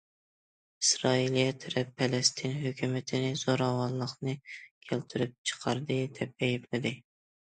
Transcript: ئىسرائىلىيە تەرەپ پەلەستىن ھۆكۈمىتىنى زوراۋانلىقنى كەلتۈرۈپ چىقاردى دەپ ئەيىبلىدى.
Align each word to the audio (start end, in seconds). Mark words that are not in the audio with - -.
ئىسرائىلىيە 0.83 1.49
تەرەپ 1.65 1.89
پەلەستىن 2.01 2.55
ھۆكۈمىتىنى 2.63 3.29
زوراۋانلىقنى 3.41 4.35
كەلتۈرۈپ 4.89 5.35
چىقاردى 5.51 5.99
دەپ 6.17 6.41
ئەيىبلىدى. 6.49 6.95